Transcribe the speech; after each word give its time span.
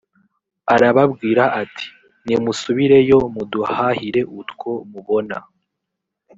arababwira 0.73 1.43
ati 1.61 1.85
nimusubireyo 2.25 3.17
muduhahire 3.33 4.21
utwo 4.41 4.71
mubona 4.91 5.37